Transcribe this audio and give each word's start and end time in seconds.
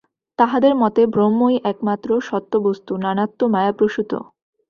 তাঁহাদের 0.39 0.73
মতে 0.75 1.01
ব্রহ্মই 1.13 1.57
একমাত্র 1.71 2.09
সত্য 2.21 2.53
বস্তু, 2.67 2.91
নানাত্ব 3.03 3.39
মায়াপ্রসূত। 3.53 4.11